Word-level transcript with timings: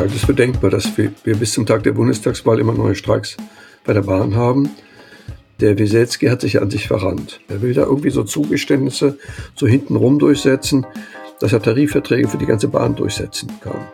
halte 0.00 0.16
es 0.16 0.24
für 0.24 0.34
denkbar, 0.34 0.70
dass 0.70 0.96
wir, 0.96 1.12
wir 1.24 1.36
bis 1.36 1.52
zum 1.52 1.66
Tag 1.66 1.82
der 1.82 1.92
Bundestagswahl 1.92 2.58
immer 2.58 2.72
neue 2.72 2.94
Streiks 2.94 3.36
bei 3.84 3.92
der 3.92 4.02
Bahn 4.02 4.34
haben. 4.34 4.70
Der 5.60 5.78
Wieselski 5.78 6.26
hat 6.26 6.40
sich 6.40 6.60
an 6.60 6.70
sich 6.70 6.88
verrannt. 6.88 7.40
Er 7.48 7.60
will 7.60 7.74
da 7.74 7.82
irgendwie 7.82 8.10
so 8.10 8.24
Zugeständnisse 8.24 9.18
so 9.54 9.66
hintenrum 9.66 10.18
durchsetzen, 10.18 10.86
dass 11.40 11.52
er 11.52 11.62
Tarifverträge 11.62 12.28
für 12.28 12.38
die 12.38 12.46
ganze 12.46 12.68
Bahn 12.68 12.96
durchsetzen 12.96 13.48
kann. 13.62 13.86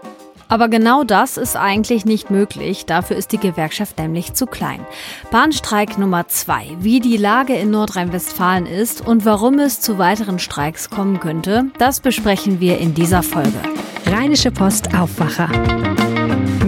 Aber 0.48 0.68
genau 0.68 1.02
das 1.02 1.38
ist 1.38 1.56
eigentlich 1.56 2.04
nicht 2.04 2.30
möglich. 2.30 2.86
Dafür 2.86 3.16
ist 3.16 3.32
die 3.32 3.38
Gewerkschaft 3.38 3.98
nämlich 3.98 4.34
zu 4.34 4.46
klein. 4.46 4.86
Bahnstreik 5.32 5.98
Nummer 5.98 6.29
zwei. 6.29 6.68
Wie 6.79 7.00
die 7.00 7.16
Lage 7.16 7.54
in 7.54 7.73
Nordrhein-Westfalen 7.73 8.66
ist 8.66 9.04
und 9.04 9.25
warum 9.25 9.59
es 9.59 9.80
zu 9.80 9.98
weiteren 9.98 10.38
Streiks 10.38 10.88
kommen 10.88 11.18
könnte, 11.18 11.64
das 11.79 11.98
besprechen 11.98 12.61
wir 12.61 12.79
in 12.79 12.94
dieser 12.94 13.25
Folge. 13.25 13.58
Rheinische 14.07 14.52
Post 14.52 14.94
Aufwacher. 14.94 15.48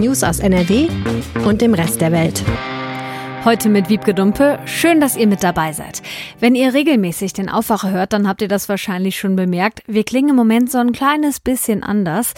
News 0.09 0.23
aus 0.23 0.39
NRW 0.39 0.87
und 1.45 1.61
dem 1.61 1.75
Rest 1.75 2.01
der 2.01 2.11
Welt. 2.11 2.43
Heute 3.45 3.69
mit 3.69 3.89
Wiebke 3.89 4.15
Dumpe. 4.15 4.57
Schön, 4.65 4.99
dass 4.99 5.15
ihr 5.15 5.27
mit 5.27 5.43
dabei 5.43 5.71
seid. 5.71 6.01
Wenn 6.39 6.55
ihr 6.55 6.73
regelmäßig 6.73 7.33
den 7.33 7.47
Aufwacher 7.47 7.91
hört, 7.91 8.13
dann 8.13 8.27
habt 8.27 8.41
ihr 8.41 8.47
das 8.47 8.67
wahrscheinlich 8.69 9.19
schon 9.19 9.35
bemerkt. 9.35 9.83
Wir 9.85 10.03
klingen 10.03 10.29
im 10.29 10.35
Moment 10.35 10.71
so 10.71 10.79
ein 10.79 10.93
kleines 10.93 11.39
bisschen 11.39 11.83
anders. 11.83 12.33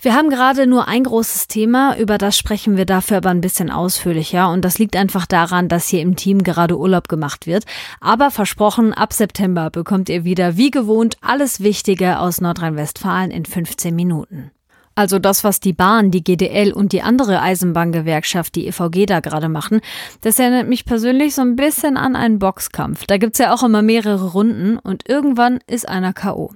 Wir 0.00 0.14
haben 0.14 0.30
gerade 0.30 0.68
nur 0.68 0.86
ein 0.86 1.02
großes 1.02 1.48
Thema, 1.48 1.98
über 1.98 2.16
das 2.16 2.38
sprechen 2.38 2.76
wir 2.76 2.86
dafür 2.86 3.16
aber 3.16 3.30
ein 3.30 3.40
bisschen 3.40 3.72
ausführlicher. 3.72 4.48
Und 4.48 4.64
das 4.64 4.78
liegt 4.78 4.94
einfach 4.94 5.26
daran, 5.26 5.68
dass 5.68 5.88
hier 5.88 6.02
im 6.02 6.14
Team 6.14 6.44
gerade 6.44 6.78
Urlaub 6.78 7.08
gemacht 7.08 7.48
wird. 7.48 7.64
Aber 8.00 8.30
versprochen, 8.30 8.94
ab 8.94 9.12
September 9.12 9.70
bekommt 9.70 10.08
ihr 10.10 10.22
wieder 10.22 10.56
wie 10.56 10.70
gewohnt 10.70 11.16
alles 11.22 11.58
Wichtige 11.58 12.20
aus 12.20 12.40
Nordrhein-Westfalen 12.40 13.32
in 13.32 13.46
15 13.46 13.96
Minuten. 13.96 14.52
Also 14.96 15.18
das, 15.18 15.44
was 15.44 15.60
die 15.60 15.74
Bahn, 15.74 16.10
die 16.10 16.24
GDL 16.24 16.72
und 16.72 16.92
die 16.92 17.02
andere 17.02 17.42
Eisenbahngewerkschaft, 17.42 18.54
die 18.54 18.66
EVG 18.66 19.04
da 19.04 19.20
gerade 19.20 19.50
machen, 19.50 19.82
das 20.22 20.38
erinnert 20.38 20.68
mich 20.68 20.86
persönlich 20.86 21.34
so 21.34 21.42
ein 21.42 21.54
bisschen 21.54 21.98
an 21.98 22.16
einen 22.16 22.38
Boxkampf. 22.38 23.04
Da 23.06 23.18
gibt's 23.18 23.38
ja 23.38 23.54
auch 23.54 23.62
immer 23.62 23.82
mehrere 23.82 24.32
Runden 24.32 24.78
und 24.78 25.06
irgendwann 25.06 25.60
ist 25.66 25.86
einer 25.86 26.14
KO. 26.14 26.54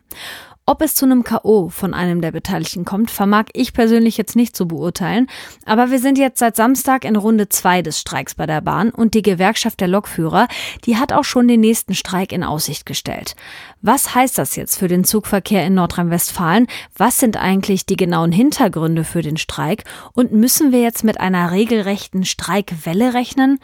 Ob 0.70 0.82
es 0.82 0.94
zu 0.94 1.04
einem 1.04 1.24
KO 1.24 1.68
von 1.68 1.94
einem 1.94 2.20
der 2.20 2.30
Beteiligten 2.30 2.84
kommt, 2.84 3.10
vermag 3.10 3.46
ich 3.54 3.72
persönlich 3.72 4.16
jetzt 4.16 4.36
nicht 4.36 4.54
zu 4.54 4.68
beurteilen. 4.68 5.26
Aber 5.66 5.90
wir 5.90 5.98
sind 5.98 6.16
jetzt 6.16 6.38
seit 6.38 6.54
Samstag 6.54 7.04
in 7.04 7.16
Runde 7.16 7.48
zwei 7.48 7.82
des 7.82 7.98
Streiks 7.98 8.36
bei 8.36 8.46
der 8.46 8.60
Bahn 8.60 8.90
und 8.90 9.14
die 9.14 9.22
Gewerkschaft 9.22 9.80
der 9.80 9.88
Lokführer, 9.88 10.46
die 10.84 10.96
hat 10.96 11.12
auch 11.12 11.24
schon 11.24 11.48
den 11.48 11.58
nächsten 11.58 11.94
Streik 11.94 12.30
in 12.30 12.44
Aussicht 12.44 12.86
gestellt. 12.86 13.34
Was 13.82 14.14
heißt 14.14 14.38
das 14.38 14.54
jetzt 14.54 14.76
für 14.76 14.86
den 14.86 15.02
Zugverkehr 15.02 15.66
in 15.66 15.74
Nordrhein-Westfalen? 15.74 16.68
Was 16.96 17.18
sind 17.18 17.36
eigentlich 17.36 17.84
die 17.84 17.96
genauen 17.96 18.30
Hintergründe 18.30 19.02
für 19.02 19.22
den 19.22 19.38
Streik? 19.38 19.82
Und 20.12 20.30
müssen 20.30 20.70
wir 20.70 20.82
jetzt 20.82 21.02
mit 21.02 21.18
einer 21.18 21.50
regelrechten 21.50 22.24
Streikwelle 22.24 23.12
rechnen? 23.12 23.58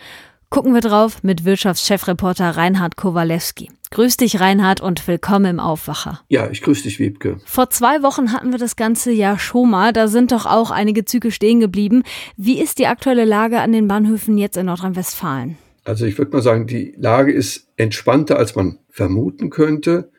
Gucken 0.51 0.75
wir 0.75 0.81
drauf 0.81 1.23
mit 1.23 1.45
Wirtschaftschefreporter 1.45 2.57
Reinhard 2.57 2.97
Kowalewski. 2.97 3.71
Grüß 3.91 4.17
dich, 4.17 4.41
Reinhard, 4.41 4.81
und 4.81 5.06
willkommen 5.06 5.45
im 5.47 5.61
Aufwacher. 5.61 6.20
Ja, 6.29 6.51
ich 6.51 6.61
grüße 6.62 6.83
dich, 6.83 6.98
Wiebke. 6.98 7.39
Vor 7.45 7.70
zwei 7.70 8.03
Wochen 8.03 8.33
hatten 8.33 8.51
wir 8.51 8.59
das 8.59 8.75
ganze 8.75 9.12
Jahr 9.12 9.39
schon 9.39 9.70
mal. 9.70 9.93
Da 9.93 10.09
sind 10.09 10.33
doch 10.33 10.45
auch 10.45 10.70
einige 10.70 11.05
Züge 11.05 11.31
stehen 11.31 11.61
geblieben. 11.61 12.03
Wie 12.37 12.61
ist 12.61 12.78
die 12.78 12.89
aktuelle 12.89 13.25
Lage 13.25 13.61
an 13.61 13.73
den 13.73 13.87
Bahnhöfen 13.87 14.39
jetzt 14.39 14.56
in 14.56 14.67
Nordrhein-Westfalen? 14.67 15.56
Also 15.84 16.05
ich 16.05 16.19
würde 16.19 16.33
mal 16.33 16.43
sagen, 16.43 16.67
die 16.67 16.95
Lage 16.98 17.33
ist 17.33 17.69
entspannter, 17.77 18.39
als 18.39 18.56
man 18.56 18.81
vermuten 18.91 19.51
könnte. 19.51 20.11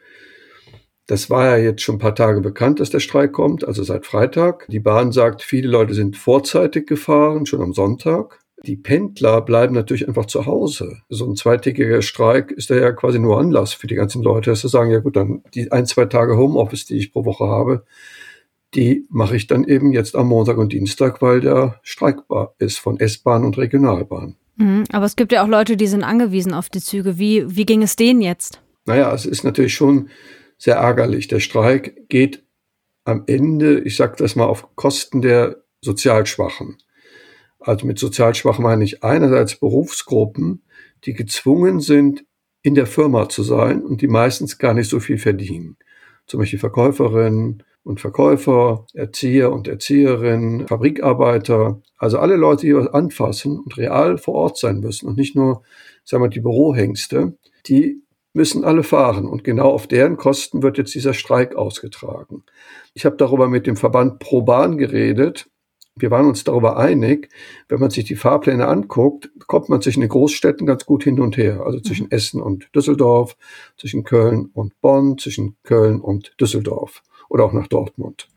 Das 1.06 1.30
war 1.30 1.46
ja 1.46 1.58
jetzt 1.58 1.82
schon 1.82 1.96
ein 1.96 2.00
paar 2.00 2.16
Tage 2.16 2.40
bekannt, 2.40 2.80
dass 2.80 2.90
der 2.90 3.00
Streik 3.02 3.34
kommt, 3.34 3.68
also 3.68 3.84
seit 3.84 4.06
Freitag. 4.06 4.66
Die 4.70 4.80
Bahn 4.80 5.12
sagt, 5.12 5.42
viele 5.42 5.68
Leute 5.68 5.94
sind 5.94 6.16
vorzeitig 6.16 6.88
gefahren, 6.88 7.46
schon 7.46 7.62
am 7.62 7.74
Sonntag. 7.74 8.40
Die 8.64 8.76
Pendler 8.76 9.42
bleiben 9.42 9.76
natürlich 9.76 10.08
einfach 10.08 10.26
zu 10.26 10.46
Hause. 10.46 11.02
So 11.10 11.26
ein 11.26 11.36
zweitägiger 11.36 12.02
Streik 12.02 12.52
ist 12.52 12.70
ja 12.70 12.92
quasi 12.92 13.20
nur 13.20 13.40
Anlass 13.40 13.74
für 13.74 13.88
die 13.88 13.96
ganzen 13.96 14.24
Leute, 14.24 14.50
dass 14.50 14.62
sie 14.62 14.70
sagen, 14.70 14.92
ja 14.92 15.00
gut, 15.00 15.16
dann 15.16 15.44
die 15.54 15.72
ein, 15.72 15.86
zwei 15.86 16.06
Tage 16.06 16.38
Homeoffice, 16.38 16.86
die 16.86 16.98
ich 16.98 17.14
pro 17.14 17.24
Woche 17.24 17.46
habe, 17.46 17.86
die 18.74 19.06
mache 19.10 19.36
ich 19.36 19.48
dann 19.48 19.64
eben 19.64 19.94
jetzt 19.94 20.16
am 20.16 20.28
Montag 20.28 20.58
und 20.58 20.74
Dienstag, 20.74 21.22
weil 21.22 21.40
der 21.40 21.80
streikbar 21.84 22.56
ist 22.58 22.80
von 22.80 23.00
S-Bahn 23.00 23.46
und 23.46 23.58
Regionalbahn. 23.58 24.36
Mhm, 24.58 24.86
aber 24.92 25.06
es 25.06 25.16
gibt 25.16 25.32
ja 25.32 25.44
auch 25.44 25.48
Leute, 25.48 25.78
die 25.78 25.88
sind 25.88 26.04
angewiesen 26.04 26.54
auf 26.54 26.70
die 26.70 26.82
Züge. 26.82 27.20
Wie, 27.20 27.56
wie 27.56 27.66
ging 27.66 27.84
es 27.84 27.96
denen 27.96 28.22
jetzt? 28.22 28.62
Naja, 28.86 29.14
es 29.14 29.26
ist 29.26 29.44
natürlich 29.44 29.76
schon 29.76 30.10
sehr 30.58 30.76
ärgerlich. 30.76 31.28
Der 31.28 31.40
Streik 31.40 32.10
geht 32.10 32.44
am 33.06 33.24
Ende, 33.28 33.80
ich 33.80 33.96
sage 33.96 34.16
das 34.18 34.36
mal, 34.36 34.46
auf 34.46 34.76
Kosten 34.76 35.22
der 35.22 35.64
Sozialschwachen. 35.82 36.78
Also 37.68 37.86
mit 37.86 38.00
sozial 38.00 38.34
schwach 38.34 38.60
meine 38.60 38.86
ich 38.86 39.04
einerseits 39.04 39.58
Berufsgruppen, 39.60 40.64
die 41.04 41.14
gezwungen 41.14 41.82
sind, 41.82 42.24
in 42.62 42.76
der 42.76 42.88
Firma 42.88 43.28
zu 43.28 43.44
sein 43.44 43.84
und 43.84 44.02
die 44.02 44.08
meistens 44.08 44.58
gar 44.58 44.74
nicht 44.74 44.90
so 44.90 45.02
viel 45.02 45.18
verdienen. 45.18 45.76
Zum 46.28 46.40
Beispiel 46.40 46.60
Verkäuferinnen 46.60 47.64
und 47.84 48.00
Verkäufer, 48.00 48.86
Erzieher 48.94 49.52
und 49.52 49.68
Erzieherinnen, 49.68 50.66
Fabrikarbeiter, 50.68 51.82
also 51.98 52.20
alle 52.20 52.38
Leute, 52.38 52.66
die 52.66 52.76
was 52.76 52.88
anfassen 52.88 53.60
und 53.60 53.78
real 53.78 54.18
vor 54.18 54.36
Ort 54.36 54.58
sein 54.58 54.80
müssen 54.80 55.06
und 55.08 55.18
nicht 55.18 55.36
nur, 55.36 55.64
sagen 56.06 56.24
wir, 56.24 56.30
die 56.30 56.40
Bürohengste, 56.40 57.38
die 57.68 58.02
müssen 58.32 58.64
alle 58.64 58.84
fahren 58.84 59.26
und 59.26 59.44
genau 59.44 59.72
auf 59.72 59.88
deren 59.88 60.16
Kosten 60.16 60.64
wird 60.64 60.78
jetzt 60.78 60.96
dieser 60.96 61.14
Streik 61.14 61.56
ausgetragen. 61.56 62.44
Ich 62.94 63.06
habe 63.06 63.18
darüber 63.18 63.50
mit 63.50 63.68
dem 63.68 63.76
Verband 63.76 64.20
Pro 64.20 64.42
Bahn 64.42 64.78
geredet 64.78 65.50
wir 66.00 66.12
waren 66.12 66.28
uns 66.28 66.44
darüber 66.44 66.78
einig, 66.78 67.30
wenn 67.70 67.80
man 67.80 67.90
sich 67.90 68.06
die 68.06 68.16
Fahrpläne 68.16 68.68
anguckt, 68.68 69.30
kommt 69.48 69.70
man 69.70 69.82
zwischen 69.82 70.02
den 70.02 70.10
Großstädten 70.10 70.66
ganz 70.66 70.86
gut 70.86 71.04
hin 71.04 71.20
und 71.20 71.38
her. 71.38 71.62
Also 71.66 71.80
zwischen 71.80 72.06
mhm. 72.06 72.12
Essen 72.12 72.42
und 72.42 72.70
Düsseldorf, 72.76 73.36
zwischen 73.78 74.04
Köln 74.04 74.50
und 74.54 74.80
Bonn, 74.82 75.18
zwischen 75.18 75.56
Köln 75.64 76.02
und 76.02 76.34
Düsseldorf 76.40 77.04
oder 77.30 77.46
auch 77.46 77.54
nach 77.54 77.68
Dortmund. 77.68 78.28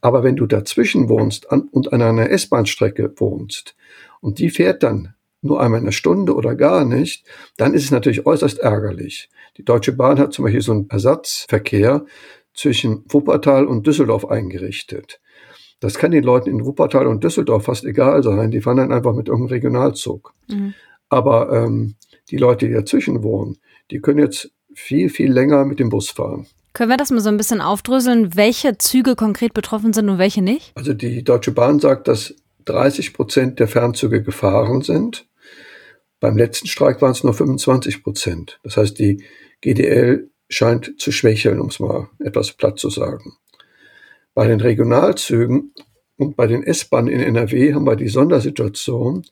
Aber 0.00 0.22
wenn 0.22 0.36
du 0.36 0.46
dazwischen 0.46 1.08
wohnst 1.08 1.46
und 1.50 1.92
an 1.92 2.02
einer 2.02 2.30
S-Bahn-Strecke 2.30 3.14
wohnst 3.16 3.74
und 4.20 4.38
die 4.38 4.50
fährt 4.50 4.82
dann 4.82 5.14
nur 5.42 5.60
einmal 5.60 5.80
eine 5.80 5.92
Stunde 5.92 6.34
oder 6.34 6.54
gar 6.54 6.84
nicht, 6.84 7.24
dann 7.56 7.74
ist 7.74 7.84
es 7.84 7.90
natürlich 7.90 8.26
äußerst 8.26 8.58
ärgerlich. 8.58 9.28
Die 9.56 9.64
Deutsche 9.64 9.92
Bahn 9.92 10.18
hat 10.18 10.32
zum 10.32 10.44
Beispiel 10.44 10.62
so 10.62 10.72
einen 10.72 10.90
Ersatzverkehr 10.90 12.04
zwischen 12.52 13.04
Wuppertal 13.08 13.66
und 13.66 13.86
Düsseldorf 13.86 14.24
eingerichtet. 14.24 15.20
Das 15.80 15.98
kann 15.98 16.10
den 16.10 16.24
Leuten 16.24 16.50
in 16.50 16.64
Wuppertal 16.64 17.06
und 17.06 17.22
Düsseldorf 17.22 17.64
fast 17.64 17.84
egal 17.84 18.22
sein. 18.22 18.50
Die 18.50 18.60
fahren 18.60 18.78
dann 18.78 18.92
einfach 18.92 19.14
mit 19.14 19.28
irgendeinem 19.28 19.54
Regionalzug. 19.54 20.32
Mhm. 20.48 20.74
Aber 21.08 21.52
ähm, 21.52 21.96
die 22.30 22.38
Leute, 22.38 22.66
die 22.66 22.74
dazwischen 22.74 23.22
wohnen, 23.22 23.58
die 23.90 24.00
können 24.00 24.18
jetzt 24.18 24.50
viel, 24.74 25.08
viel 25.10 25.32
länger 25.32 25.64
mit 25.64 25.78
dem 25.78 25.88
Bus 25.88 26.10
fahren. 26.10 26.46
Können 26.72 26.90
wir 26.90 26.96
das 26.96 27.10
mal 27.10 27.20
so 27.20 27.30
ein 27.30 27.38
bisschen 27.38 27.60
aufdröseln, 27.60 28.36
welche 28.36 28.76
Züge 28.76 29.16
konkret 29.16 29.54
betroffen 29.54 29.92
sind 29.92 30.08
und 30.10 30.18
welche 30.18 30.42
nicht? 30.42 30.72
Also 30.74 30.92
die 30.92 31.24
Deutsche 31.24 31.52
Bahn 31.52 31.80
sagt, 31.80 32.08
dass 32.08 32.34
30 32.66 33.14
Prozent 33.14 33.58
der 33.60 33.68
Fernzüge 33.68 34.22
gefahren 34.22 34.82
sind. 34.82 35.26
Beim 36.20 36.36
letzten 36.36 36.66
Streik 36.66 37.00
waren 37.00 37.12
es 37.12 37.24
nur 37.24 37.32
25 37.32 38.02
Prozent. 38.02 38.60
Das 38.62 38.76
heißt, 38.76 38.98
die 38.98 39.22
GDL 39.60 40.30
scheint 40.48 40.94
zu 40.98 41.12
schwächeln, 41.12 41.60
um 41.60 41.68
es 41.68 41.80
mal 41.80 42.08
etwas 42.18 42.52
platt 42.52 42.78
zu 42.78 42.90
sagen. 42.90 43.36
Bei 44.36 44.46
den 44.46 44.60
Regionalzügen 44.60 45.72
und 46.18 46.36
bei 46.36 46.46
den 46.46 46.62
S-Bahnen 46.62 47.08
in 47.08 47.20
NRW 47.20 47.72
haben 47.72 47.86
wir 47.86 47.96
die 47.96 48.08
Sondersituation, 48.10 49.22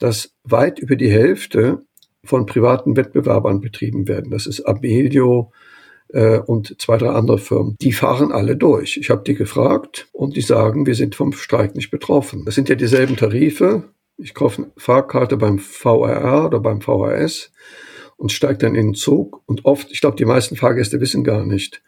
dass 0.00 0.34
weit 0.42 0.80
über 0.80 0.96
die 0.96 1.12
Hälfte 1.12 1.82
von 2.24 2.44
privaten 2.44 2.96
Wettbewerbern 2.96 3.60
betrieben 3.60 4.08
werden. 4.08 4.32
Das 4.32 4.48
ist 4.48 4.62
Abelio 4.62 5.52
äh, 6.08 6.38
und 6.38 6.74
zwei, 6.82 6.96
drei 6.96 7.10
andere 7.10 7.38
Firmen. 7.38 7.76
Die 7.80 7.92
fahren 7.92 8.32
alle 8.32 8.56
durch. 8.56 8.96
Ich 8.96 9.10
habe 9.10 9.22
die 9.24 9.36
gefragt 9.36 10.08
und 10.10 10.34
die 10.34 10.40
sagen, 10.40 10.86
wir 10.86 10.96
sind 10.96 11.14
vom 11.14 11.32
Streik 11.32 11.76
nicht 11.76 11.92
betroffen. 11.92 12.44
Das 12.44 12.56
sind 12.56 12.68
ja 12.68 12.74
dieselben 12.74 13.16
Tarife. 13.16 13.90
Ich 14.16 14.34
kaufe 14.34 14.62
eine 14.62 14.72
Fahrkarte 14.76 15.36
beim 15.36 15.60
VRR 15.60 16.46
oder 16.46 16.58
beim 16.58 16.80
VHS 16.80 17.52
und 18.16 18.32
steige 18.32 18.58
dann 18.58 18.74
in 18.74 18.88
den 18.88 18.94
Zug. 18.94 19.40
Und 19.46 19.66
oft, 19.66 19.92
ich 19.92 20.00
glaube, 20.00 20.16
die 20.16 20.24
meisten 20.24 20.56
Fahrgäste 20.56 21.00
wissen 21.00 21.22
gar 21.22 21.46
nicht, 21.46 21.80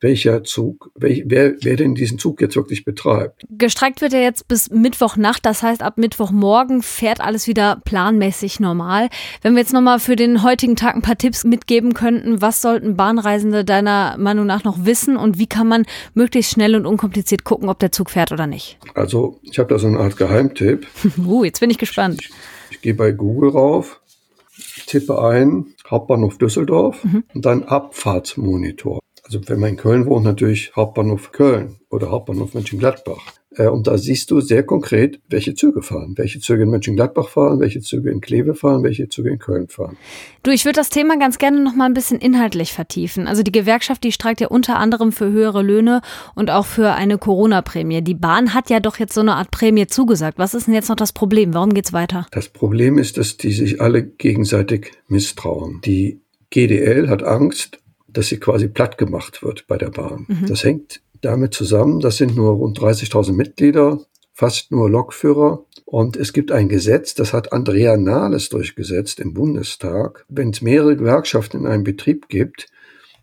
welcher 0.00 0.44
Zug, 0.44 0.90
wer, 0.94 1.16
wer, 1.26 1.54
wer 1.62 1.76
denn 1.76 1.94
diesen 1.94 2.18
Zug 2.18 2.40
jetzt 2.40 2.56
wirklich 2.56 2.84
betreibt. 2.84 3.44
Gestreikt 3.50 4.00
wird 4.00 4.12
er 4.12 4.22
jetzt 4.22 4.46
bis 4.46 4.70
Mittwochnacht, 4.70 5.44
das 5.44 5.62
heißt 5.62 5.82
ab 5.82 5.98
Mittwochmorgen 5.98 6.82
fährt 6.82 7.20
alles 7.20 7.48
wieder 7.48 7.80
planmäßig 7.84 8.60
normal. 8.60 9.08
Wenn 9.42 9.54
wir 9.54 9.60
jetzt 9.60 9.72
nochmal 9.72 9.98
für 9.98 10.14
den 10.14 10.42
heutigen 10.42 10.76
Tag 10.76 10.94
ein 10.94 11.02
paar 11.02 11.18
Tipps 11.18 11.44
mitgeben 11.44 11.94
könnten, 11.94 12.40
was 12.40 12.62
sollten 12.62 12.96
Bahnreisende 12.96 13.64
deiner 13.64 14.16
Meinung 14.18 14.46
nach 14.46 14.64
noch 14.64 14.84
wissen 14.84 15.16
und 15.16 15.38
wie 15.38 15.46
kann 15.46 15.66
man 15.66 15.84
möglichst 16.14 16.52
schnell 16.52 16.76
und 16.76 16.86
unkompliziert 16.86 17.44
gucken, 17.44 17.68
ob 17.68 17.78
der 17.80 17.90
Zug 17.90 18.10
fährt 18.10 18.30
oder 18.30 18.46
nicht? 18.46 18.78
Also 18.94 19.40
ich 19.42 19.58
habe 19.58 19.68
da 19.68 19.78
so 19.78 19.88
eine 19.88 19.98
Art 19.98 20.16
Geheimtipp. 20.16 20.86
uh, 21.26 21.44
jetzt 21.44 21.60
bin 21.60 21.70
ich 21.70 21.78
gespannt. 21.78 22.20
Ich, 22.22 22.30
ich 22.70 22.80
gehe 22.82 22.94
bei 22.94 23.10
Google 23.10 23.50
rauf, 23.50 24.00
tippe 24.86 25.20
ein 25.20 25.74
Hauptbahnhof 25.90 26.38
Düsseldorf 26.38 27.02
mhm. 27.04 27.24
und 27.34 27.44
dann 27.44 27.64
Abfahrtsmonitor. 27.64 29.00
Also 29.28 29.46
wenn 29.46 29.60
man 29.60 29.70
in 29.70 29.76
Köln 29.76 30.06
wohnt, 30.06 30.24
natürlich 30.24 30.72
Hauptbahnhof 30.74 31.32
Köln 31.32 31.76
oder 31.90 32.10
Hauptbahnhof 32.10 32.54
Mönchengladbach. 32.54 33.20
Äh, 33.58 33.66
und 33.66 33.86
da 33.86 33.98
siehst 33.98 34.30
du 34.30 34.40
sehr 34.40 34.62
konkret, 34.62 35.20
welche 35.28 35.54
Züge 35.54 35.82
fahren, 35.82 36.14
welche 36.16 36.40
Züge 36.40 36.62
in 36.62 36.70
Mönchengladbach 36.70 37.28
fahren, 37.28 37.60
welche 37.60 37.80
Züge 37.80 38.10
in 38.10 38.22
Kleve 38.22 38.54
fahren, 38.54 38.82
welche 38.82 39.10
Züge 39.10 39.28
in 39.28 39.38
Köln 39.38 39.68
fahren. 39.68 39.98
Du, 40.44 40.50
ich 40.50 40.64
würde 40.64 40.76
das 40.76 40.88
Thema 40.88 41.18
ganz 41.18 41.36
gerne 41.36 41.62
noch 41.62 41.74
mal 41.74 41.84
ein 41.84 41.92
bisschen 41.92 42.20
inhaltlich 42.20 42.72
vertiefen. 42.72 43.26
Also 43.26 43.42
die 43.42 43.52
Gewerkschaft, 43.52 44.02
die 44.02 44.12
streikt 44.12 44.40
ja 44.40 44.48
unter 44.48 44.78
anderem 44.78 45.12
für 45.12 45.30
höhere 45.30 45.62
Löhne 45.62 46.00
und 46.34 46.50
auch 46.50 46.64
für 46.64 46.94
eine 46.94 47.18
Corona-Prämie. 47.18 48.00
Die 48.00 48.14
Bahn 48.14 48.54
hat 48.54 48.70
ja 48.70 48.80
doch 48.80 48.98
jetzt 48.98 49.12
so 49.12 49.20
eine 49.20 49.34
Art 49.34 49.50
Prämie 49.50 49.88
zugesagt. 49.88 50.38
Was 50.38 50.54
ist 50.54 50.68
denn 50.68 50.74
jetzt 50.74 50.88
noch 50.88 50.96
das 50.96 51.12
Problem? 51.12 51.52
Warum 51.52 51.74
geht's 51.74 51.92
weiter? 51.92 52.26
Das 52.30 52.48
Problem 52.48 52.96
ist, 52.96 53.18
dass 53.18 53.36
die 53.36 53.52
sich 53.52 53.82
alle 53.82 54.04
gegenseitig 54.04 54.92
misstrauen. 55.06 55.82
Die 55.84 56.22
GDL 56.48 57.10
hat 57.10 57.22
Angst, 57.22 57.78
dass 58.08 58.28
sie 58.28 58.38
quasi 58.38 58.68
platt 58.68 58.98
gemacht 58.98 59.42
wird 59.42 59.66
bei 59.66 59.76
der 59.76 59.90
Bahn. 59.90 60.26
Mhm. 60.28 60.46
Das 60.46 60.64
hängt 60.64 61.00
damit 61.20 61.54
zusammen, 61.54 62.00
das 62.00 62.16
sind 62.16 62.36
nur 62.36 62.52
rund 62.52 62.78
30.000 62.78 63.32
Mitglieder, 63.32 64.00
fast 64.32 64.70
nur 64.70 64.88
Lokführer. 64.88 65.64
Und 65.84 66.16
es 66.16 66.32
gibt 66.32 66.52
ein 66.52 66.68
Gesetz, 66.68 67.14
das 67.14 67.32
hat 67.32 67.52
Andrea 67.52 67.96
Nahles 67.96 68.50
durchgesetzt 68.50 69.20
im 69.20 69.34
Bundestag. 69.34 70.24
Wenn 70.28 70.50
es 70.50 70.60
mehrere 70.60 70.96
Gewerkschaften 70.96 71.60
in 71.60 71.66
einem 71.66 71.84
Betrieb 71.84 72.28
gibt, 72.28 72.66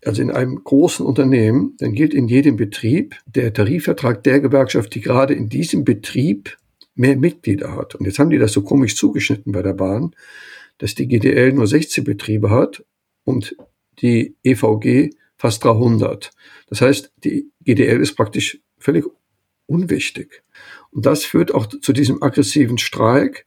also 0.04 0.22
in 0.22 0.30
einem 0.30 0.62
großen 0.62 1.04
Unternehmen, 1.04 1.74
dann 1.78 1.92
gilt 1.92 2.12
in 2.12 2.28
jedem 2.28 2.56
Betrieb 2.56 3.16
der 3.26 3.52
Tarifvertrag 3.52 4.22
der 4.24 4.40
Gewerkschaft, 4.40 4.94
die 4.94 5.00
gerade 5.00 5.34
in 5.34 5.48
diesem 5.48 5.84
Betrieb 5.84 6.56
mehr 6.94 7.16
Mitglieder 7.16 7.74
hat. 7.74 7.94
Und 7.94 8.06
jetzt 8.06 8.18
haben 8.18 8.30
die 8.30 8.38
das 8.38 8.52
so 8.52 8.62
komisch 8.62 8.96
zugeschnitten 8.96 9.52
bei 9.52 9.62
der 9.62 9.74
Bahn, 9.74 10.14
dass 10.78 10.94
die 10.94 11.08
GDL 11.08 11.52
nur 11.52 11.66
16 11.66 12.04
Betriebe 12.04 12.50
hat 12.50 12.84
und 13.24 13.56
die 14.00 14.36
EVG 14.42 15.10
fast 15.36 15.64
300. 15.64 16.30
Das 16.68 16.80
heißt, 16.80 17.12
die 17.24 17.50
GDL 17.64 18.00
ist 18.00 18.14
praktisch 18.14 18.60
völlig 18.78 19.04
unwichtig. 19.66 20.42
Und 20.90 21.06
das 21.06 21.24
führt 21.24 21.54
auch 21.54 21.66
zu 21.66 21.92
diesem 21.92 22.22
aggressiven 22.22 22.78
Streik, 22.78 23.46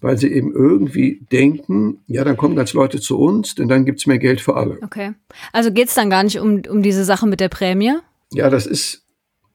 weil 0.00 0.18
sie 0.18 0.32
eben 0.32 0.52
irgendwie 0.54 1.26
denken, 1.32 2.02
ja, 2.06 2.24
dann 2.24 2.36
kommen 2.36 2.56
ganz 2.56 2.72
Leute 2.72 3.00
zu 3.00 3.18
uns, 3.18 3.54
denn 3.54 3.68
dann 3.68 3.84
gibt's 3.84 4.06
mehr 4.06 4.18
Geld 4.18 4.40
für 4.40 4.56
alle. 4.56 4.78
Okay. 4.82 5.14
Also 5.52 5.72
geht's 5.72 5.94
dann 5.94 6.10
gar 6.10 6.22
nicht 6.22 6.38
um, 6.38 6.62
um 6.68 6.82
diese 6.82 7.04
Sache 7.04 7.26
mit 7.26 7.40
der 7.40 7.48
Prämie? 7.48 7.94
Ja, 8.32 8.50
das 8.50 8.66
ist 8.66 9.04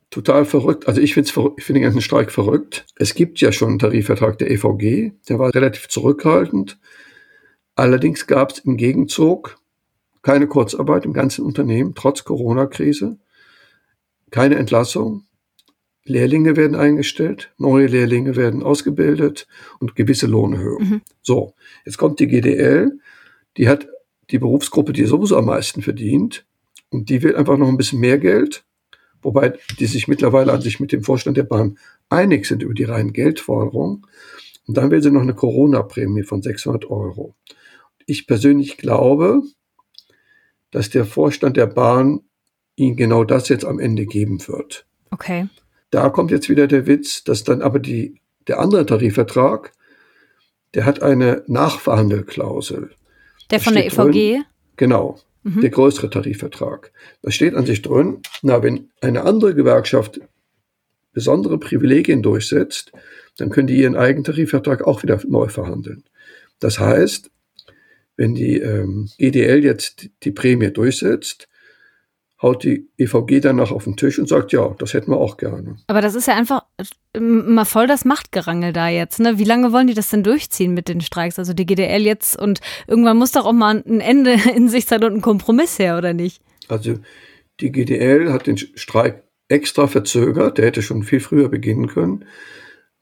total 0.09 0.45
verrückt. 0.45 0.87
Also 0.87 0.99
ich 0.99 1.13
finde 1.13 1.29
ich 1.57 1.63
find 1.63 1.77
den 1.77 1.83
ganzen 1.83 2.01
Streik 2.01 2.31
verrückt. 2.31 2.85
Es 2.95 3.13
gibt 3.13 3.39
ja 3.39 3.51
schon 3.51 3.69
einen 3.69 3.79
Tarifvertrag 3.79 4.37
der 4.39 4.51
EVG, 4.51 5.11
der 5.29 5.39
war 5.39 5.53
relativ 5.53 5.87
zurückhaltend. 5.87 6.79
Allerdings 7.75 8.27
gab 8.27 8.51
es 8.51 8.59
im 8.59 8.77
Gegenzug 8.77 9.57
keine 10.21 10.47
Kurzarbeit 10.47 11.05
im 11.05 11.13
ganzen 11.13 11.45
Unternehmen, 11.45 11.93
trotz 11.95 12.23
Corona-Krise, 12.23 13.17
keine 14.29 14.55
Entlassung, 14.55 15.25
Lehrlinge 16.03 16.55
werden 16.55 16.75
eingestellt, 16.75 17.53
neue 17.57 17.87
Lehrlinge 17.87 18.35
werden 18.35 18.63
ausgebildet 18.63 19.47
und 19.79 19.95
gewisse 19.95 20.27
Lohnerhöhungen. 20.27 20.89
Mhm. 20.89 21.01
So, 21.21 21.53
jetzt 21.85 21.97
kommt 21.97 22.19
die 22.19 22.27
GDL, 22.27 22.99
die 23.57 23.67
hat 23.67 23.87
die 24.31 24.39
Berufsgruppe, 24.39 24.93
die 24.93 25.05
sowieso 25.05 25.37
am 25.37 25.45
meisten 25.45 25.81
verdient, 25.81 26.45
und 26.89 27.09
die 27.09 27.23
will 27.23 27.35
einfach 27.35 27.57
noch 27.57 27.69
ein 27.69 27.77
bisschen 27.77 27.99
mehr 27.99 28.17
Geld, 28.17 28.65
wobei 29.21 29.57
die 29.79 29.85
sich 29.85 30.07
mittlerweile 30.07 30.51
an 30.51 30.61
sich 30.61 30.79
mit 30.79 30.91
dem 30.91 31.03
Vorstand 31.03 31.37
der 31.37 31.43
Bahn 31.43 31.77
einig 32.09 32.45
sind 32.45 32.63
über 32.63 32.73
die 32.73 32.83
reinen 32.83 33.13
Geldforderungen. 33.13 34.05
Und 34.67 34.77
dann 34.77 34.91
will 34.91 35.01
sie 35.01 35.11
noch 35.11 35.21
eine 35.21 35.33
Corona-Prämie 35.33 36.23
von 36.23 36.41
600 36.41 36.89
Euro. 36.89 37.35
Ich 38.05 38.27
persönlich 38.27 38.77
glaube, 38.77 39.41
dass 40.71 40.89
der 40.89 41.05
Vorstand 41.05 41.57
der 41.57 41.67
Bahn 41.67 42.21
ihnen 42.75 42.95
genau 42.95 43.23
das 43.23 43.49
jetzt 43.49 43.65
am 43.65 43.79
Ende 43.79 44.05
geben 44.05 44.45
wird. 44.47 44.85
Okay. 45.11 45.47
Da 45.91 46.09
kommt 46.09 46.31
jetzt 46.31 46.49
wieder 46.49 46.67
der 46.67 46.87
Witz, 46.87 47.23
dass 47.23 47.43
dann 47.43 47.61
aber 47.61 47.79
die, 47.79 48.21
der 48.47 48.59
andere 48.59 48.85
Tarifvertrag, 48.85 49.73
der 50.73 50.85
hat 50.85 51.03
eine 51.03 51.43
Nachverhandelklausel. 51.47 52.91
Der 53.51 53.59
von 53.59 53.73
der 53.73 53.85
EVG? 53.85 53.95
Drin, 53.95 54.45
genau. 54.77 55.19
Mhm. 55.43 55.61
Der 55.61 55.69
größere 55.69 56.09
Tarifvertrag. 56.09 56.91
Da 57.21 57.31
steht 57.31 57.55
an 57.55 57.65
sich 57.65 57.81
drin, 57.81 58.21
na, 58.41 58.63
wenn 58.63 58.89
eine 59.01 59.23
andere 59.23 59.53
Gewerkschaft 59.53 60.21
besondere 61.13 61.57
Privilegien 61.57 62.21
durchsetzt, 62.21 62.93
dann 63.37 63.49
können 63.49 63.67
die 63.67 63.77
ihren 63.77 63.97
eigenen 63.97 64.23
Tarifvertrag 64.23 64.87
auch 64.87 65.03
wieder 65.03 65.19
neu 65.27 65.49
verhandeln. 65.49 66.03
Das 66.59 66.79
heißt, 66.79 67.31
wenn 68.21 68.35
die 68.35 68.57
ähm, 68.57 69.09
GDL 69.17 69.63
jetzt 69.63 70.07
die 70.21 70.31
Prämie 70.31 70.69
durchsetzt, 70.69 71.47
haut 72.39 72.63
die 72.63 72.87
EVG 72.99 73.39
danach 73.39 73.71
auf 73.71 73.85
den 73.85 73.97
Tisch 73.97 74.19
und 74.19 74.29
sagt, 74.29 74.51
ja, 74.51 74.75
das 74.77 74.93
hätten 74.93 75.09
wir 75.09 75.17
auch 75.17 75.37
gerne. 75.37 75.77
Aber 75.87 76.01
das 76.01 76.13
ist 76.13 76.27
ja 76.27 76.35
einfach 76.35 76.61
mal 77.19 77.65
voll 77.65 77.87
das 77.87 78.05
Machtgerangel 78.05 78.73
da 78.73 78.89
jetzt. 78.89 79.19
Ne? 79.19 79.39
Wie 79.39 79.43
lange 79.43 79.71
wollen 79.71 79.87
die 79.87 79.95
das 79.95 80.11
denn 80.11 80.21
durchziehen 80.21 80.75
mit 80.75 80.87
den 80.87 81.01
Streiks? 81.01 81.39
Also 81.39 81.53
die 81.53 81.65
GDL 81.65 82.03
jetzt 82.03 82.39
und 82.39 82.61
irgendwann 82.85 83.17
muss 83.17 83.31
doch 83.31 83.45
auch 83.45 83.53
mal 83.53 83.83
ein 83.83 84.01
Ende 84.01 84.35
in 84.55 84.69
sich 84.69 84.85
sein 84.85 85.03
und 85.03 85.15
ein 85.15 85.21
Kompromiss 85.21 85.79
her, 85.79 85.97
oder 85.97 86.13
nicht? 86.13 86.43
Also 86.67 86.99
die 87.59 87.71
GDL 87.71 88.31
hat 88.31 88.45
den 88.45 88.57
Streik 88.57 89.23
extra 89.47 89.87
verzögert, 89.87 90.59
der 90.59 90.67
hätte 90.67 90.83
schon 90.83 91.01
viel 91.01 91.21
früher 91.21 91.49
beginnen 91.49 91.87
können, 91.87 92.25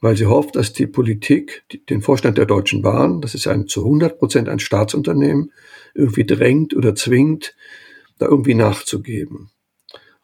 weil 0.01 0.15
sie 0.15 0.25
hofft, 0.25 0.55
dass 0.55 0.73
die 0.73 0.87
Politik 0.87 1.63
den 1.89 2.01
Vorstand 2.01 2.37
der 2.37 2.45
Deutschen 2.45 2.81
Bahn, 2.81 3.21
das 3.21 3.35
ist 3.35 3.47
ein 3.47 3.67
zu 3.67 3.83
100 3.83 4.17
Prozent 4.17 4.49
ein 4.49 4.59
Staatsunternehmen, 4.59 5.51
irgendwie 5.93 6.25
drängt 6.25 6.75
oder 6.75 6.95
zwingt, 6.95 7.55
da 8.17 8.27
irgendwie 8.27 8.53
nachzugeben. 8.53 9.49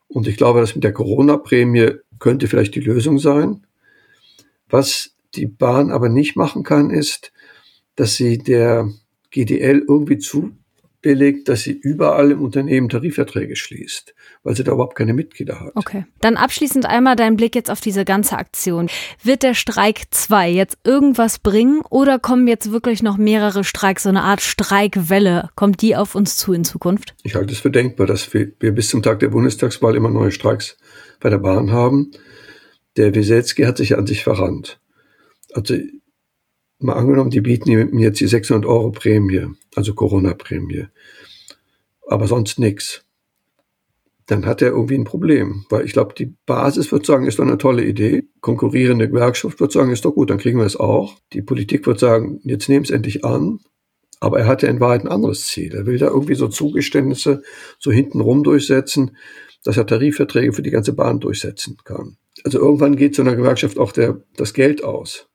Und 0.07 0.27
ich 0.27 0.37
glaube, 0.37 0.61
das 0.61 0.75
mit 0.75 0.83
der 0.83 0.93
Corona-Prämie 0.93 1.95
könnte 2.19 2.47
vielleicht 2.47 2.75
die 2.75 2.81
Lösung 2.81 3.19
sein. 3.19 3.65
Was 4.69 5.15
die 5.35 5.47
Bahn 5.47 5.91
aber 5.91 6.09
nicht 6.09 6.35
machen 6.35 6.63
kann, 6.63 6.89
ist, 6.89 7.31
dass 7.95 8.15
sie 8.15 8.37
der 8.37 8.89
GDL 9.31 9.83
irgendwie 9.87 10.17
zu 10.17 10.55
billigt, 11.05 11.47
dass 11.49 11.61
sie 11.61 11.71
überall 11.71 12.31
im 12.31 12.41
Unternehmen 12.41 12.89
Tarifverträge 12.89 13.55
schließt, 13.55 14.15
weil 14.41 14.55
sie 14.55 14.63
da 14.63 14.71
überhaupt 14.71 14.95
keine 14.95 15.13
Mitglieder 15.13 15.59
hat. 15.59 15.73
Okay. 15.75 16.05
Dann 16.19 16.35
abschließend 16.35 16.87
einmal 16.87 17.15
dein 17.15 17.35
Blick 17.35 17.53
jetzt 17.53 17.69
auf 17.69 17.79
diese 17.79 18.05
ganze 18.05 18.39
Aktion. 18.39 18.89
Wird 19.21 19.43
der 19.43 19.53
Streik 19.53 20.05
2 20.09 20.49
jetzt 20.49 20.79
irgendwas 20.83 21.37
bringen 21.37 21.81
oder 21.91 22.17
kommen 22.17 22.47
jetzt 22.47 22.71
wirklich 22.71 23.03
noch 23.03 23.17
mehrere 23.17 23.63
Streiks, 23.63 24.01
so 24.01 24.09
eine 24.09 24.23
Art 24.23 24.41
Streikwelle? 24.41 25.51
Kommt 25.55 25.83
die 25.83 25.95
auf 25.95 26.15
uns 26.15 26.37
zu 26.37 26.53
in 26.53 26.65
Zukunft? 26.65 27.13
Ich 27.21 27.35
halte 27.35 27.53
es 27.53 27.59
für 27.59 27.69
denkbar, 27.69 28.07
dass 28.07 28.33
wir, 28.33 28.51
wir 28.59 28.71
bis 28.71 28.89
zum 28.89 29.03
Tag 29.03 29.19
der 29.19 29.29
Bundestagswahl 29.29 29.95
immer 29.95 30.09
neue 30.09 30.31
Streiks 30.31 30.75
bei 31.19 31.29
der 31.29 31.37
Bahn 31.37 31.71
haben. 31.71 32.09
Der 32.97 33.13
Wieselski 33.13 33.61
hat 33.65 33.77
sich 33.77 33.95
an 33.95 34.07
sich 34.07 34.23
verrannt. 34.23 34.79
Also 35.53 35.75
mal 36.79 36.93
angenommen, 36.93 37.29
die 37.29 37.41
bieten 37.41 37.69
ihm 37.69 37.99
jetzt 37.99 38.19
die 38.19 38.27
600 38.27 38.65
Euro 38.65 38.91
Prämie, 38.91 39.47
also 39.75 39.93
Corona-Prämie, 39.93 40.87
aber 42.07 42.27
sonst 42.27 42.59
nichts. 42.59 43.03
Dann 44.27 44.45
hat 44.47 44.63
er 44.63 44.69
irgendwie 44.69 44.95
ein 44.95 45.03
Problem, 45.03 45.65
weil 45.69 45.85
ich 45.85 45.93
glaube, 45.93 46.15
die 46.17 46.33
Basis 46.47 46.91
wird 46.91 47.05
sagen, 47.05 47.27
ist 47.27 47.37
doch 47.37 47.43
eine 47.43 47.59
tolle 47.59 47.85
Idee. 47.85 48.23
Konkurrierende 48.41 49.07
Gewerkschaft 49.07 49.59
wird 49.59 49.71
sagen, 49.71 49.91
ist 49.91 50.03
doch 50.03 50.15
gut, 50.15 50.31
dann 50.31 50.39
kriegen 50.39 50.57
wir 50.57 50.65
es 50.65 50.75
auch. 50.75 51.19
Die 51.33 51.43
Politik 51.43 51.85
wird 51.85 51.99
sagen, 51.99 52.39
jetzt 52.43 52.67
nehmen 52.67 52.85
es 52.85 52.89
endlich 52.89 53.23
an. 53.23 53.59
Aber 54.19 54.39
er 54.39 54.47
hatte 54.47 54.65
in 54.65 54.79
Wahrheit 54.79 55.01
ein 55.01 55.09
anderes 55.09 55.45
Ziel. 55.45 55.75
Er 55.75 55.85
will 55.85 55.99
da 55.99 56.07
irgendwie 56.07 56.33
so 56.33 56.47
Zugeständnisse 56.47 57.43
so 57.77 57.91
hintenrum 57.91 58.43
durchsetzen, 58.43 59.15
dass 59.63 59.77
er 59.77 59.85
Tarifverträge 59.85 60.53
für 60.53 60.63
die 60.63 60.71
ganze 60.71 60.93
Bahn 60.93 61.19
durchsetzen 61.19 61.77
kann. 61.83 62.17
Also 62.43 62.59
irgendwann 62.59 62.95
geht 62.95 63.13
so 63.13 63.21
einer 63.21 63.35
Gewerkschaft 63.35 63.77
auch 63.77 63.91
der, 63.91 64.23
das 64.35 64.53
Geld 64.53 64.83
aus. 64.83 65.27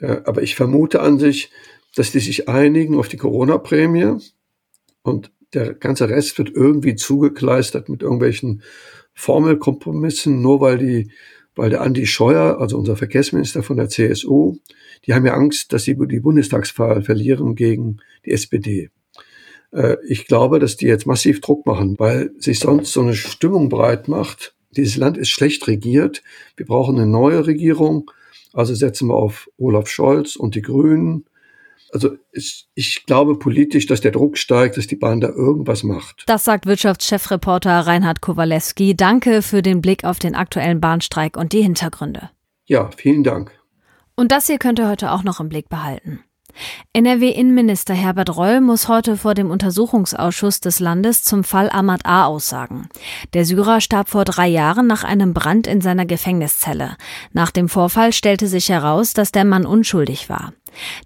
Ja, 0.00 0.26
aber 0.26 0.42
ich 0.42 0.54
vermute 0.54 1.00
an 1.00 1.18
sich, 1.18 1.50
dass 1.94 2.12
die 2.12 2.20
sich 2.20 2.48
einigen 2.48 2.98
auf 2.98 3.08
die 3.08 3.16
Corona-Prämie 3.16 4.18
und 5.02 5.30
der 5.52 5.74
ganze 5.74 6.08
Rest 6.08 6.36
wird 6.38 6.50
irgendwie 6.54 6.96
zugekleistert 6.96 7.88
mit 7.88 8.02
irgendwelchen 8.02 8.62
Formelkompromissen, 9.14 10.42
nur 10.42 10.60
weil 10.60 10.78
die, 10.78 11.10
weil 11.54 11.70
der 11.70 11.82
Andi 11.82 12.06
Scheuer, 12.06 12.58
also 12.60 12.76
unser 12.76 12.96
Verkehrsminister 12.96 13.62
von 13.62 13.76
der 13.76 13.88
CSU, 13.88 14.56
die 15.06 15.14
haben 15.14 15.26
ja 15.26 15.34
Angst, 15.34 15.72
dass 15.72 15.84
sie 15.84 15.96
die 15.96 16.20
Bundestagswahl 16.20 17.02
verlieren 17.02 17.54
gegen 17.54 17.98
die 18.24 18.32
SPD. 18.32 18.90
Äh, 19.72 19.96
ich 20.06 20.26
glaube, 20.26 20.58
dass 20.58 20.76
die 20.76 20.86
jetzt 20.86 21.06
massiv 21.06 21.40
Druck 21.40 21.66
machen, 21.66 21.94
weil 21.98 22.32
sich 22.38 22.58
sonst 22.58 22.92
so 22.92 23.02
eine 23.02 23.14
Stimmung 23.14 23.68
breit 23.68 24.08
macht. 24.08 24.54
Dieses 24.76 24.96
Land 24.96 25.16
ist 25.16 25.28
schlecht 25.28 25.66
regiert. 25.68 26.22
Wir 26.56 26.66
brauchen 26.66 26.96
eine 26.96 27.06
neue 27.06 27.46
Regierung. 27.46 28.10
Also 28.54 28.74
setzen 28.74 29.08
wir 29.08 29.14
auf 29.14 29.50
Olaf 29.58 29.88
Scholz 29.88 30.36
und 30.36 30.54
die 30.54 30.62
Grünen. 30.62 31.26
Also 31.92 32.16
ich, 32.32 32.66
ich 32.74 33.04
glaube 33.06 33.38
politisch, 33.38 33.86
dass 33.86 34.00
der 34.00 34.10
Druck 34.10 34.38
steigt, 34.38 34.76
dass 34.76 34.86
die 34.86 34.96
Bahn 34.96 35.20
da 35.20 35.28
irgendwas 35.28 35.82
macht. 35.82 36.24
Das 36.26 36.44
sagt 36.44 36.66
Wirtschaftschefreporter 36.66 37.80
Reinhard 37.80 38.20
Kowalewski. 38.20 38.96
Danke 38.96 39.42
für 39.42 39.62
den 39.62 39.80
Blick 39.80 40.04
auf 40.04 40.18
den 40.18 40.34
aktuellen 40.34 40.80
Bahnstreik 40.80 41.36
und 41.36 41.52
die 41.52 41.62
Hintergründe. 41.62 42.30
Ja, 42.66 42.90
vielen 42.96 43.22
Dank. 43.22 43.52
Und 44.16 44.32
das 44.32 44.46
hier 44.46 44.58
könnt 44.58 44.78
ihr 44.78 44.88
heute 44.88 45.12
auch 45.12 45.24
noch 45.24 45.40
im 45.40 45.48
Blick 45.48 45.68
behalten. 45.68 46.20
NRW-Innenminister 46.92 47.94
Herbert 47.94 48.36
Reul 48.36 48.60
muss 48.60 48.88
heute 48.88 49.16
vor 49.16 49.34
dem 49.34 49.50
Untersuchungsausschuss 49.50 50.60
des 50.60 50.80
Landes 50.80 51.22
zum 51.22 51.44
Fall 51.44 51.70
Ahmad 51.70 52.06
A. 52.06 52.26
aussagen. 52.26 52.88
Der 53.32 53.44
Syrer 53.44 53.80
starb 53.80 54.08
vor 54.08 54.24
drei 54.24 54.48
Jahren 54.48 54.86
nach 54.86 55.04
einem 55.04 55.34
Brand 55.34 55.66
in 55.66 55.80
seiner 55.80 56.06
Gefängniszelle. 56.06 56.96
Nach 57.32 57.50
dem 57.50 57.68
Vorfall 57.68 58.12
stellte 58.12 58.46
sich 58.46 58.68
heraus, 58.68 59.12
dass 59.12 59.32
der 59.32 59.44
Mann 59.44 59.66
unschuldig 59.66 60.28
war. 60.28 60.52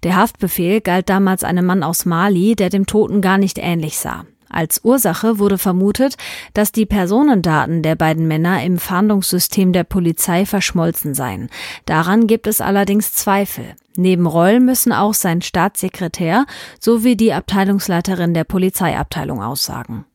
Der 0.03 0.15
Haftbefehl 0.15 0.81
galt 0.81 1.09
damals 1.09 1.43
einem 1.43 1.65
Mann 1.65 1.83
aus 1.83 2.05
Mali, 2.05 2.55
der 2.55 2.69
dem 2.69 2.85
Toten 2.85 3.21
gar 3.21 3.37
nicht 3.37 3.57
ähnlich 3.57 3.97
sah. 3.97 4.25
Als 4.49 4.83
Ursache 4.83 5.39
wurde 5.39 5.57
vermutet, 5.57 6.17
dass 6.53 6.71
die 6.71 6.85
Personendaten 6.85 7.83
der 7.83 7.95
beiden 7.95 8.27
Männer 8.27 8.63
im 8.63 8.79
Fahndungssystem 8.79 9.73
der 9.73 9.83
Polizei 9.83 10.45
verschmolzen 10.45 11.13
seien. 11.13 11.49
Daran 11.85 12.27
gibt 12.27 12.47
es 12.47 12.59
allerdings 12.59 13.13
Zweifel. 13.13 13.75
Neben 13.95 14.25
Reul 14.25 14.59
müssen 14.59 14.91
auch 14.91 15.13
sein 15.13 15.41
Staatssekretär 15.41 16.45
sowie 16.79 17.15
die 17.15 17.33
Abteilungsleiterin 17.33 18.33
der 18.33 18.43
Polizeiabteilung 18.43 19.43
aussagen. 19.43 20.05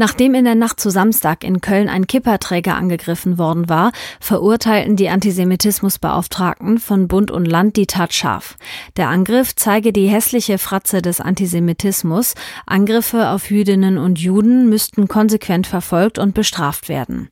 Nachdem 0.00 0.32
in 0.32 0.46
der 0.46 0.54
Nacht 0.54 0.80
zu 0.80 0.88
Samstag 0.88 1.44
in 1.44 1.60
Köln 1.60 1.90
ein 1.90 2.06
Kipperträger 2.06 2.74
angegriffen 2.74 3.36
worden 3.36 3.68
war, 3.68 3.92
verurteilten 4.18 4.96
die 4.96 5.10
Antisemitismusbeauftragten 5.10 6.78
von 6.78 7.06
Bund 7.06 7.30
und 7.30 7.44
Land 7.44 7.76
die 7.76 7.86
Tat 7.86 8.14
scharf. 8.14 8.56
Der 8.96 9.10
Angriff 9.10 9.54
zeige 9.54 9.92
die 9.92 10.08
hässliche 10.08 10.56
Fratze 10.56 11.02
des 11.02 11.20
Antisemitismus. 11.20 12.34
Angriffe 12.64 13.28
auf 13.28 13.50
Jüdinnen 13.50 13.98
und 13.98 14.18
Juden 14.18 14.70
müssten 14.70 15.06
konsequent 15.06 15.66
verfolgt 15.66 16.18
und 16.18 16.32
bestraft 16.32 16.88
werden. 16.88 17.28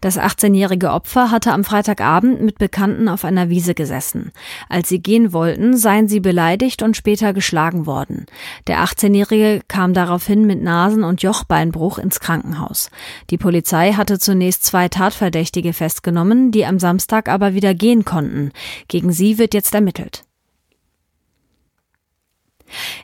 Das 0.00 0.16
18-jährige 0.16 0.92
Opfer 0.92 1.32
hatte 1.32 1.50
am 1.50 1.64
Freitagabend 1.64 2.40
mit 2.40 2.56
Bekannten 2.56 3.08
auf 3.08 3.24
einer 3.24 3.48
Wiese 3.48 3.74
gesessen. 3.74 4.30
Als 4.68 4.88
sie 4.88 5.02
gehen 5.02 5.32
wollten, 5.32 5.76
seien 5.76 6.06
sie 6.06 6.20
beleidigt 6.20 6.84
und 6.84 6.96
später 6.96 7.32
geschlagen 7.32 7.84
worden. 7.84 8.26
Der 8.68 8.84
18-jährige 8.84 9.62
kam 9.66 9.92
daraufhin 9.92 10.46
mit 10.46 10.62
Nasen- 10.62 11.02
und 11.02 11.20
Jochbeinbruch 11.24 11.98
ins 12.12 12.20
Krankenhaus. 12.20 12.90
Die 13.30 13.38
Polizei 13.38 13.92
hatte 13.92 14.18
zunächst 14.18 14.64
zwei 14.64 14.88
Tatverdächtige 14.88 15.72
festgenommen, 15.72 16.50
die 16.50 16.66
am 16.66 16.78
Samstag 16.78 17.28
aber 17.28 17.54
wieder 17.54 17.74
gehen 17.74 18.04
konnten. 18.04 18.52
Gegen 18.88 19.12
sie 19.12 19.38
wird 19.38 19.54
jetzt 19.54 19.74
ermittelt. 19.74 20.24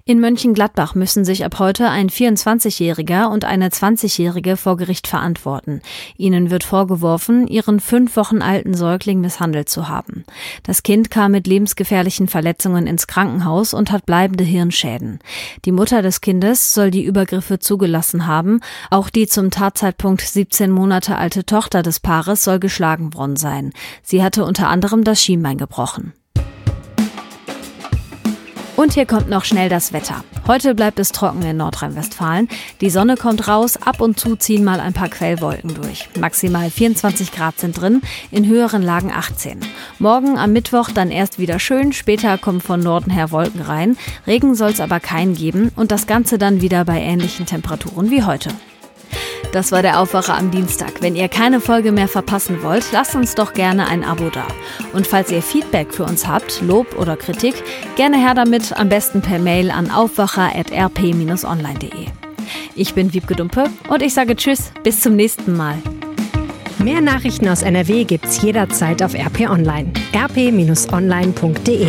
In 0.05 0.21
Mönchengladbach 0.21 0.95
müssen 0.95 1.25
sich 1.25 1.45
ab 1.45 1.59
heute 1.59 1.89
ein 1.89 2.09
24-Jähriger 2.09 3.31
und 3.31 3.45
eine 3.45 3.69
20-Jährige 3.69 4.57
vor 4.57 4.77
Gericht 4.77 5.07
verantworten. 5.07 5.83
Ihnen 6.17 6.51
wird 6.51 6.65
vorgeworfen, 6.65 7.47
ihren 7.47 7.81
fünf 7.81 8.17
Wochen 8.17 8.43
alten 8.43 8.75
Säugling 8.75 9.21
misshandelt 9.21 9.69
zu 9.69 9.89
haben. 9.89 10.25
Das 10.63 10.83
Kind 10.83 11.11
kam 11.11 11.33
mit 11.33 11.47
lebensgefährlichen 11.47 12.29
Verletzungen 12.29 12.87
ins 12.87 13.07
Krankenhaus 13.07 13.75
und 13.75 13.93
hat 13.93 14.07
bleibende 14.07 14.45
Hirnschäden. 14.45 15.19
Die 15.65 15.73
Mutter 15.73 16.03
des 16.03 16.21
Kindes 16.21 16.75
soll 16.75 16.91
die 16.91 17.05
Übergriffe 17.05 17.59
zugelassen 17.59 18.27
haben. 18.27 18.61
Auch 18.91 19.11
die 19.11 19.27
zum 19.27 19.51
Tatzeitpunkt 19.51 20.23
17 20.23 20.71
Monate 20.71 21.17
alte 21.17 21.45
Tochter 21.45 21.83
des 21.83 22.01
Paares 22.01 22.45
soll 22.45 22.59
geschlagen 22.59 23.15
worden 23.15 23.37
sein. 23.37 23.73
Sie 24.03 24.23
hatte 24.23 24.45
unter 24.45 24.69
anderem 24.69 25.05
das 25.05 25.23
Schienbein 25.23 25.59
gebrochen. 25.59 26.13
Und 28.79 28.95
hier 28.95 29.07
kommt 29.07 29.29
noch 29.29 29.45
schnell 29.45 29.69
das 29.69 29.93
Wetter. 29.93 30.23
Heute 30.47 30.73
bleibt 30.77 31.01
es 31.01 31.11
trocken 31.11 31.43
in 31.43 31.57
Nordrhein-Westfalen. 31.57 32.49
Die 32.81 32.91
Sonne 32.91 33.17
kommt 33.17 33.49
raus, 33.49 33.77
ab 33.77 34.01
und 34.01 34.21
zu 34.21 34.37
ziehen 34.37 34.63
mal 34.63 34.79
ein 34.79 34.93
paar 34.93 35.09
Quellwolken 35.09 35.75
durch. 35.75 36.09
Maximal 36.17 36.71
24 36.71 37.33
Grad 37.33 37.59
sind 37.59 37.81
drin, 37.81 38.03
in 38.31 38.47
höheren 38.47 38.83
Lagen 38.83 39.11
18. 39.11 39.59
Morgen 39.99 40.39
am 40.39 40.53
Mittwoch 40.53 40.91
dann 40.91 41.11
erst 41.11 41.41
wieder 41.41 41.59
schön, 41.59 41.93
später 41.93 42.39
kommen 42.39 42.61
von 42.61 42.79
Norden 42.79 43.11
her 43.11 43.33
Wolken 43.33 43.63
rein. 43.63 43.97
Regen 44.29 44.55
soll 44.55 44.71
es 44.71 44.81
aber 44.81 45.01
keinen 45.01 45.35
geben 45.35 45.73
und 45.75 45.91
das 45.91 46.07
Ganze 46.07 46.39
dann 46.39 46.63
wieder 46.63 46.85
bei 46.85 47.01
ähnlichen 47.01 47.47
Temperaturen 47.47 48.13
wie 48.13 48.23
heute. 48.23 48.51
Das 49.53 49.71
war 49.73 49.83
der 49.83 50.01
Aufwacher 50.01 50.37
am 50.37 50.51
Dienstag. 50.51 51.01
Wenn 51.01 51.17
ihr 51.17 51.29
keine 51.29 51.61
Folge 51.61 51.93
mehr 51.93 52.09
verpassen 52.09 52.63
wollt, 52.63 52.85
lasst 52.93 53.15
uns 53.15 53.35
doch 53.35 53.55
gerne 53.55 53.89
ein 53.89 54.05
Abo 54.05 54.29
da. 54.31 54.47
Und 54.93 55.07
falls 55.07 55.31
ihr 55.31 55.41
Feedback 55.43 55.95
für 55.95 56.05
uns 56.05 56.29
habt, 56.29 56.61
Lob 56.61 56.99
oder 56.99 57.17
Kritik, 57.17 57.55
gerne 57.97 58.19
her 58.19 58.35
damit, 58.35 58.79
am 58.79 58.89
besten 58.89 59.23
per 59.23 59.39
Mail 59.39 59.71
an 59.71 59.91
aufwacher.rp-online.de. 59.91 62.07
Ich 62.75 62.95
bin 62.95 63.13
Wiebke 63.13 63.35
Dumpe 63.35 63.65
und 63.89 64.03
ich 64.03 64.15
sage 64.15 64.37
Tschüss, 64.37 64.73
bis 64.83 65.01
zum 65.01 65.17
nächsten 65.17 65.57
Mal. 65.57 65.79
Mehr 66.79 67.01
Nachrichten 67.01 67.49
aus 67.49 67.63
NRW 67.63 68.05
gibt's 68.05 68.41
jederzeit 68.41 69.03
auf 69.03 69.15
RP 69.15 69.51
Online. 69.51 69.93
rp-online.de 70.15 71.89